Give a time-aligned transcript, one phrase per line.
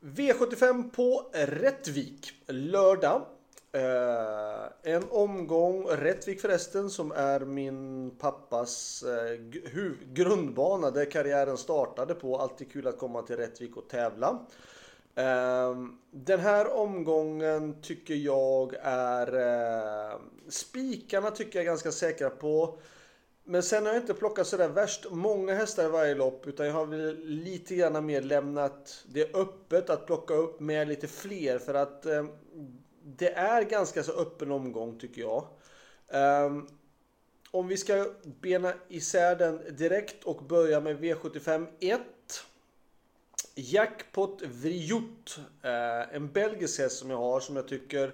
[0.00, 3.26] V75 på Rättvik lördag.
[3.72, 9.34] Eh, en omgång, Rättvik förresten, som är min pappas eh,
[10.12, 12.38] grundbana där karriären startade på.
[12.38, 14.46] Alltid kul att komma till Rättvik och tävla.
[15.14, 15.76] Eh,
[16.10, 19.36] den här omgången tycker jag är...
[19.36, 20.18] Eh,
[20.48, 22.78] spikarna tycker jag är ganska säkra på.
[23.50, 26.72] Men sen har jag inte plockat sådär värst många hästar i varje lopp utan jag
[26.72, 31.74] har väl lite grann mer lämnat det öppet att plocka upp med lite fler för
[31.74, 32.24] att eh,
[33.02, 35.46] det är ganska så öppen omgång tycker jag.
[36.46, 36.68] Um,
[37.50, 38.06] om vi ska
[38.40, 42.00] bena isär den direkt och börja med V75 1.
[43.54, 45.38] Jackpot Vriot.
[45.62, 48.12] Eh, en belgisk häst som jag har som jag tycker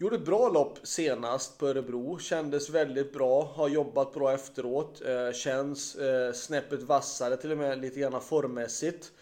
[0.00, 2.18] Gjorde ett bra lopp senast på Örebro.
[2.18, 3.42] Kändes väldigt bra.
[3.42, 5.02] Har jobbat bra efteråt.
[5.06, 9.12] Eh, känns eh, snäppet vassare till och med lite grann formmässigt.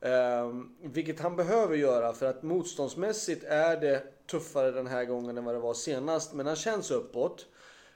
[0.00, 0.52] Eh,
[0.82, 5.54] vilket han behöver göra för att motståndsmässigt är det tuffare den här gången än vad
[5.54, 6.34] det var senast.
[6.34, 7.46] Men han känns uppåt.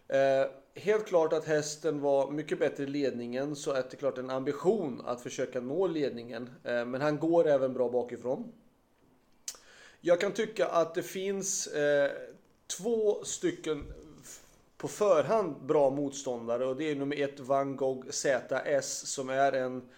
[0.09, 4.31] Eh, helt klart att hästen var mycket bättre i ledningen så är det klart en
[4.31, 6.51] ambition att försöka nå ledningen.
[6.65, 8.53] Eh, men han går även bra bakifrån.
[10.07, 12.11] Jag kan tycka att det finns eh,
[12.67, 13.93] två stycken
[14.77, 19.89] på förhand bra motståndare och det är nummer ett Van Gogh ZS som är en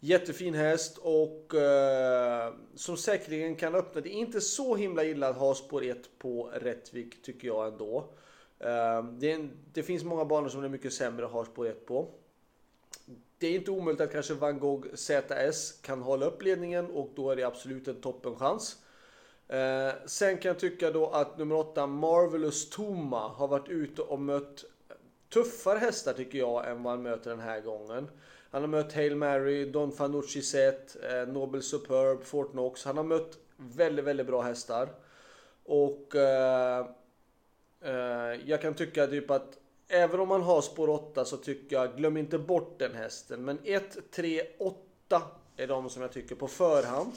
[0.00, 4.00] jättefin häst och eh, som säkerligen kan öppna.
[4.00, 8.04] Det är inte så himla illa att ha spår 1 på Rättvik tycker jag ändå.
[8.58, 11.86] Eh, det, en, det, finns många banor som är mycket sämre att ha spår 1
[11.86, 12.08] på.
[13.38, 17.30] Det är inte omöjligt att kanske Van Gogh ZS kan hålla upp ledningen och då
[17.30, 18.76] är det absolut en toppenchans.
[19.48, 24.20] Eh, sen kan jag tycka då att nummer 8 Marvelous Toma har varit ute och
[24.20, 24.64] mött
[25.32, 28.10] tuffare hästar tycker jag än vad han möter den här gången.
[28.50, 32.84] Han har mött Hail Mary, Don Fanucci Set, eh, Nobel Superb, Fort Knox.
[32.84, 34.88] Han har mött väldigt, väldigt bra hästar.
[35.64, 36.86] Och eh,
[37.84, 41.96] eh, jag kan tycka typ att även om man har spår 8 så tycker jag,
[41.96, 43.44] glöm inte bort den hästen.
[43.44, 45.22] Men 1, 3, 8
[45.56, 47.12] är de som jag tycker på förhand.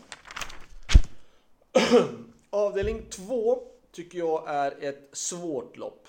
[2.53, 6.07] Avdelning 2 tycker jag är ett svårt lopp.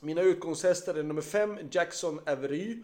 [0.00, 2.82] Mina utgångshästar är nummer 5 Jackson Avery,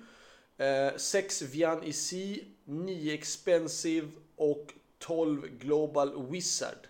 [0.97, 6.89] 6 eh, Vian Isi, 9 Expensive och 12 Global Wizard.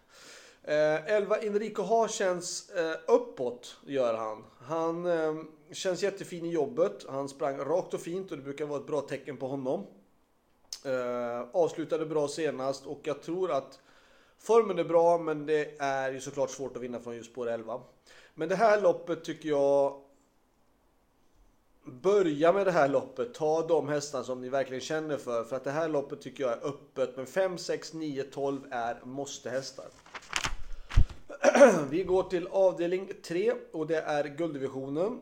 [0.62, 4.44] 11 eh, Enrico Ha känns eh, uppåt, gör han.
[4.58, 5.34] Han eh,
[5.72, 7.06] känns jättefin i jobbet.
[7.08, 9.86] Han sprang rakt och fint och det brukar vara ett bra tecken på honom.
[10.84, 13.78] Eh, avslutade bra senast och jag tror att
[14.38, 17.80] Formen är bra men det är ju såklart svårt att vinna från just spår 11.
[18.34, 20.02] Men det här loppet tycker jag
[21.88, 25.44] Börja med det här loppet, ta de hästar som ni verkligen känner för.
[25.44, 27.16] För att det här loppet tycker jag är öppet.
[27.16, 29.86] Men 5, 6, 9, 12 är måste-hästar.
[31.90, 35.20] Vi går till avdelning 3 och det är gulddivisionen.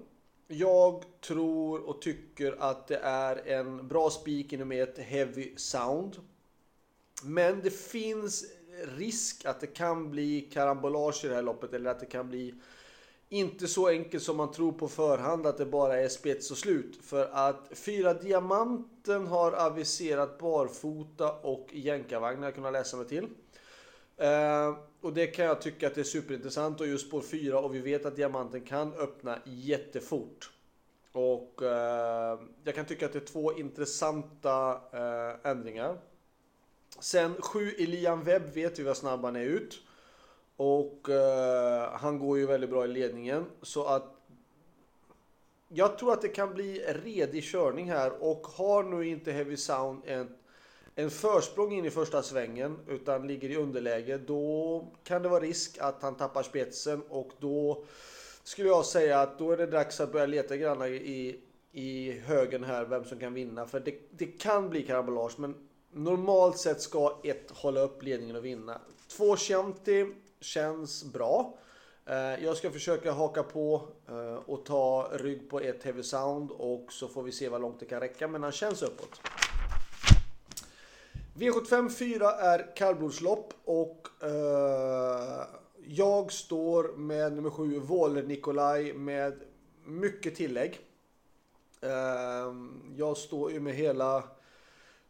[0.49, 6.17] Jag tror och tycker att det är en bra spik inom ett Heavy Sound.
[7.23, 8.45] Men det finns
[8.97, 12.55] risk att det kan bli karambolage i det här loppet eller att det kan bli
[13.29, 16.99] inte så enkelt som man tror på förhand att det bara är spets och slut.
[17.03, 23.25] För att Fyra Diamanten har aviserat barfota och jänkarvagnar, har jag kunnat läsa mig till.
[24.23, 27.75] Uh, och det kan jag tycka att det är superintressant och just spår 4 och
[27.75, 30.51] vi vet att Diamanten kan öppna jättefort.
[31.13, 31.69] Och uh,
[32.65, 35.99] jag kan tycka att det är två intressanta uh, ändringar.
[37.01, 39.81] Sen 7 Elian Webb vet vi vad snabb han är ut.
[40.57, 43.47] Och uh, han går ju väldigt bra i ledningen.
[43.63, 44.15] Så att
[45.69, 50.03] jag tror att det kan bli redig körning här och har nu inte Heavy Sound
[50.07, 50.29] en,
[50.95, 55.79] en försprång in i första svängen utan ligger i underläge då kan det vara risk
[55.81, 57.85] att han tappar spetsen och då
[58.45, 61.41] skulle jag säga att då är det dags att börja leta grann i,
[61.73, 65.55] i högen här vem som kan vinna för det, det kan bli karambolage men
[65.97, 68.81] Normalt sett ska ett hålla upp ledningen och vinna.
[69.09, 70.07] Två Chianti
[70.41, 71.59] känns bra.
[72.07, 76.93] Eh, jag ska försöka haka på eh, och ta rygg på ett Heavy Sound och
[76.93, 79.21] så får vi se vad långt det kan räcka men han känns uppåt.
[81.37, 85.47] V75 4 är kallblodslopp och eh,
[85.87, 89.43] jag står med nummer 7 Våler Nikolaj med
[89.85, 90.81] mycket tillägg.
[92.97, 94.23] Jag står ju med hela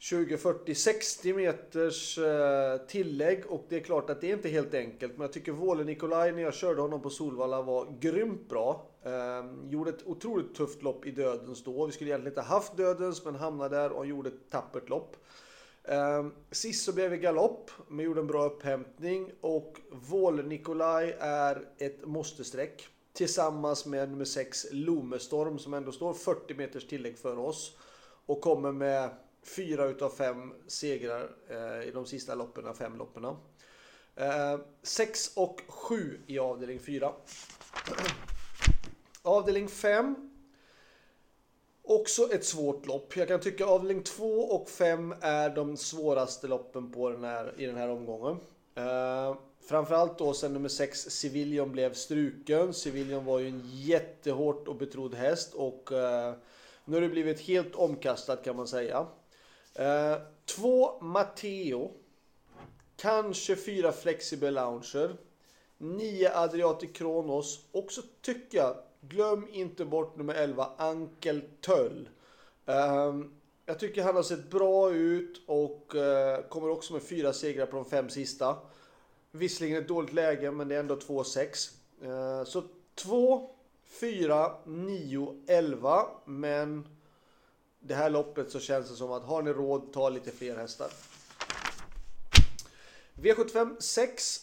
[0.05, 4.75] 20, 40, 60 meters eh, tillägg och det är klart att det är inte helt
[4.75, 5.13] enkelt.
[5.13, 8.91] Men jag tycker Våle Nikolaj när jag körde honom på Solvalla var grymt bra.
[9.03, 11.87] Ehm, gjorde ett otroligt tufft lopp i dödens då.
[11.87, 15.17] Vi skulle egentligen inte haft dödens men hamnade där och gjorde ett tappert lopp.
[15.85, 21.69] Ehm, sist så blev det galopp, men gjorde en bra upphämtning och Våle Nikolaj är
[21.79, 27.77] ett måste-streck tillsammans med nummer 6 Lomestorm som ändå står 40 meters tillägg för oss
[28.27, 29.11] och kommer med
[29.45, 33.25] fyra utav fem segrar eh, i de sista loppen, fem loppen.
[34.17, 37.13] Eh, 6 och 7 i avdelning 4.
[39.23, 40.31] avdelning 5
[41.87, 43.17] Också ett svårt lopp.
[43.17, 47.67] Jag kan tycka avdelning 2 och 5 är de svåraste loppen på den här, i
[47.67, 48.37] den här omgången.
[48.75, 49.37] Eh,
[49.69, 52.75] framförallt då sen nummer 6 Civilion blev struken.
[52.75, 56.35] Civilion var ju en jättehårt och betrodd häst och eh,
[56.85, 59.07] nu har det blivit helt omkastat kan man säga.
[59.75, 61.91] Eh, två Matteo.
[62.97, 65.17] Kanske fyra Flexible Lounger.
[65.79, 67.69] Nio Adriatic Kronos.
[67.73, 72.09] Och så tycker jag, glöm inte bort nummer 11 Ankel Töll.
[72.67, 73.15] Eh,
[73.67, 77.77] jag tycker han har sett bra ut och eh, kommer också med fyra segrar på
[77.77, 78.57] de fem sista.
[79.31, 81.71] Visserligen ett dåligt läge men det är ändå 2-6.
[82.03, 82.63] Eh, så
[82.95, 83.51] 2,
[84.01, 86.07] 4, 9, 11.
[86.25, 86.89] Men
[87.87, 90.91] det här loppet så känns det som att har ni råd, ta lite fler hästar.
[93.15, 94.41] V75 6.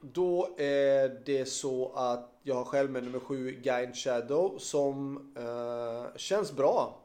[0.00, 6.16] Då är det så att jag har själv med nummer 7 Guide Shadow som eh,
[6.16, 6.98] känns bra.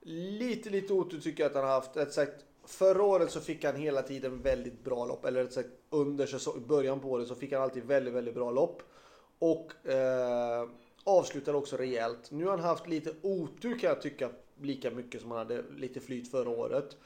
[0.00, 1.96] Lite, lite otur tycker jag att han har haft.
[1.96, 5.24] Rätt sagt, förra året så fick han hela tiden väldigt bra lopp.
[5.24, 8.50] Eller rätt sagt, under säsong, början på året så fick han alltid väldigt, väldigt bra
[8.50, 8.82] lopp.
[9.38, 10.68] Och eh,
[11.04, 12.30] avslutade också rejält.
[12.30, 14.30] Nu har han haft lite otur kan jag tycka
[14.62, 16.96] lika mycket som han hade lite flyt förra året.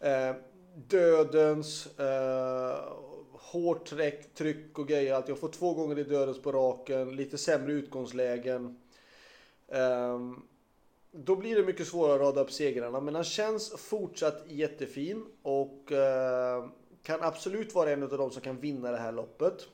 [0.00, 0.34] Eh,
[0.74, 2.92] dödens, eh,
[3.32, 5.14] hårt tryck, tryck och grejer.
[5.14, 5.28] Allt.
[5.28, 8.80] Jag får två gånger i dödens på raken, lite sämre utgångslägen.
[9.68, 10.18] Eh,
[11.12, 15.92] då blir det mycket svårare att rada upp segrarna, men han känns fortsatt jättefin och
[15.92, 16.64] eh,
[17.02, 19.68] kan absolut vara en av de som kan vinna det här loppet.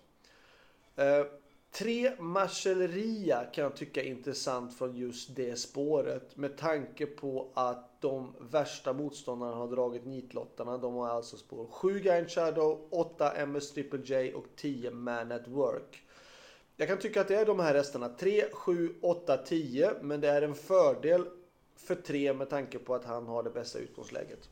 [0.97, 1.25] Eh,
[1.71, 6.37] Tre Marcelleria kan jag tycka är intressant från just det spåret.
[6.37, 10.79] Med tanke på att de värsta motståndarna har dragit nitlottarna.
[10.79, 15.49] De har alltså spår 7 Giant Shadow, 8 MS Triple J och 10 Man at
[15.49, 16.03] Work.
[16.77, 19.93] Jag kan tycka att det är de här hästarna 3, 7, 8, 10.
[20.03, 21.27] Men det är en fördel
[21.77, 24.49] för 3 med tanke på att han har det bästa utgångsläget.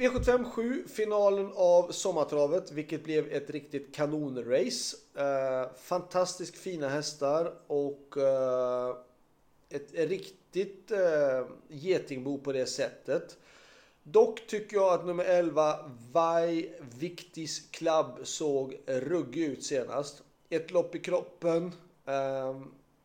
[0.00, 4.96] V75 7, finalen av sommartravet, vilket blev ett riktigt kanonrace.
[5.14, 8.96] Eh, fantastiskt fina hästar och eh,
[9.68, 13.38] ett, ett, riktigt eh, getingbo på det sättet.
[14.02, 20.22] Dock tycker jag att nummer 11, Vai Victis Club, såg ruggig ut senast.
[20.48, 21.72] Ett lopp i kroppen.
[22.06, 22.60] Eh,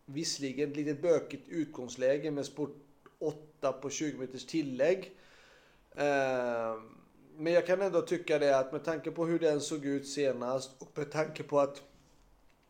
[0.06, 2.77] visserligen ett litet bökigt utgångsläge med sport
[3.19, 5.15] 8 på 20 meters tillägg.
[5.97, 6.95] Ehm,
[7.38, 10.71] men jag kan ändå tycka det att med tanke på hur den såg ut senast
[10.80, 11.81] och med tanke på att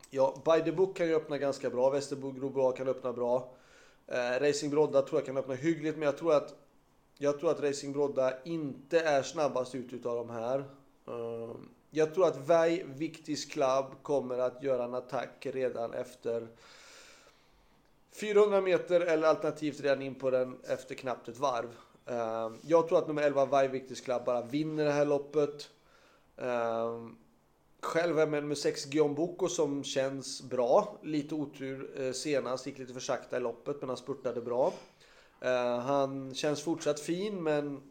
[0.09, 1.89] ja, By the Book kan ju öppna ganska bra.
[1.89, 3.53] Västerbro bra kan öppna bra.
[4.07, 6.55] Eh, Racing Brodda tror jag kan öppna hyggligt, men jag tror att
[7.17, 10.63] jag tror att Racing Brodda inte är snabbast ut utav de här.
[11.07, 16.47] Ehm, jag tror att Vai Viktis Club kommer att göra en attack redan efter
[18.11, 21.69] 400 meter eller alternativt redan in på den efter knappt ett varv.
[22.05, 25.69] Ehm, jag tror att nummer 11 Vajviktis Club bara vinner det här loppet.
[26.37, 27.15] Ehm,
[27.81, 30.97] själv är med nummer 6 Gionboko, som känns bra.
[31.03, 34.73] Lite otur eh, senast, gick lite för sakta i loppet men han spurtade bra.
[35.41, 37.81] Ehm, han känns fortsatt fin men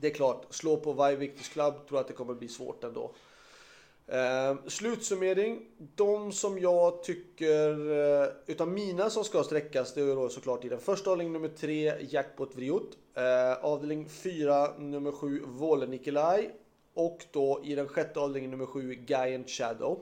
[0.00, 3.14] det är klart, slå på Vajviktis Club tror jag att det kommer bli svårt ändå.
[4.06, 5.60] Eh, slutsummering.
[5.94, 10.68] De som jag tycker, eh, utav mina som ska sträckas, det är då såklart i
[10.68, 12.96] den första avdelningen nummer 3, Jackpot Vriot.
[13.14, 16.50] Eh, avdelning 4, nummer 7, Vole Nikolaj.
[16.94, 20.00] Och då i den sjätte avdelningen nummer 7, Giant Shadow.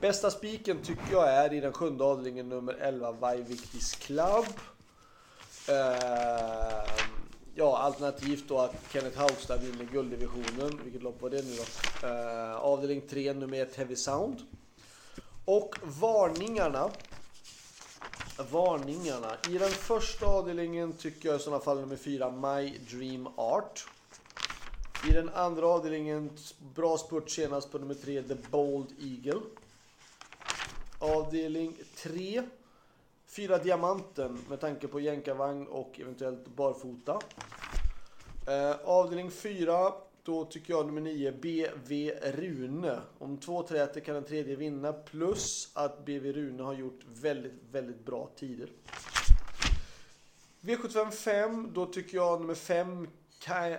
[0.00, 4.44] Bästa spiken tycker jag är i den sjunde avdelningen nummer 11, Vajviktis Club.
[5.68, 7.03] Eh,
[7.56, 10.80] Ja, alternativt då att Kenneth Haugstad vinner gulddivisionen.
[10.84, 12.06] Vilket lopp var det nu då?
[12.08, 14.42] Eh, avdelning 3, nummer 1, Heavy Sound.
[15.44, 16.90] Och varningarna.
[18.50, 19.36] Varningarna.
[19.50, 23.86] I den första avdelningen tycker jag i sådana fall nummer 4, My Dream Art.
[25.08, 26.30] I den andra avdelningen,
[26.74, 29.40] bra spurt senast på nummer 3, The Bold Eagle.
[30.98, 32.42] Avdelning 3.
[33.26, 37.18] Fyra diamanten med tanke på jänkarvagn och eventuellt barfota.
[38.46, 39.92] Eh, avdelning 4.
[40.22, 43.00] Då tycker jag nummer 9, BV Rune.
[43.18, 44.92] Om två träter kan den tredje vinna.
[44.92, 48.68] Plus att BV Rune har gjort väldigt, väldigt bra tider.
[50.60, 53.76] V75 5, då tycker jag nummer 5, Kai,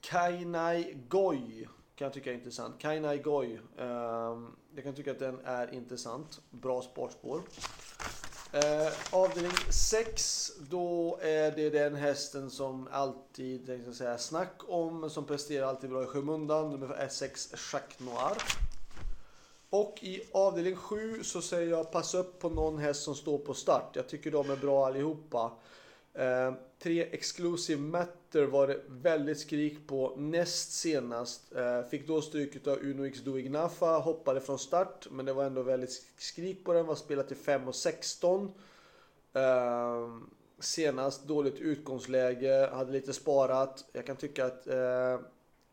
[0.00, 1.68] Kainai Goi.
[1.94, 2.78] Kan jag tycka är intressant.
[2.78, 3.60] Kainai Goi.
[3.78, 4.38] Eh,
[4.74, 6.40] jag kan tycka att den är intressant.
[6.50, 7.40] Bra sportspår.
[8.52, 15.10] Eh, avdelning 6, då är det den hästen som alltid, jag ska säga, snack om,
[15.10, 16.70] som presterar alltid bra i skymundan.
[16.70, 18.42] Nummer 6, Jacques Noir.
[19.70, 23.54] Och i avdelning 7 så säger jag pass upp på någon häst som står på
[23.54, 23.90] start.
[23.92, 25.52] Jag tycker de är bra allihopa.
[26.14, 31.52] Eh, tre Exclusive Matter var det väldigt skrik på näst senast.
[31.52, 35.44] Eh, fick då stryk av Uno X Do Ignafa, hoppade från start men det var
[35.44, 38.52] ändå väldigt skrik på den, var spelat till 5 och 16.
[39.32, 40.08] Eh,
[40.58, 43.84] senast dåligt utgångsläge, hade lite sparat.
[43.92, 45.18] Jag kan tycka att eh,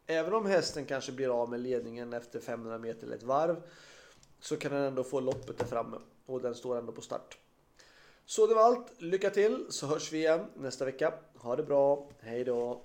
[0.08, 3.62] även om hästen kanske blir av med ledningen efter 500 meter eller ett varv
[4.40, 7.38] så kan den ändå få loppet där framme och den står ändå på start.
[8.30, 9.02] Så det var allt.
[9.02, 11.14] Lycka till så hörs vi igen nästa vecka.
[11.36, 12.10] Ha det bra.
[12.20, 12.82] Hej då.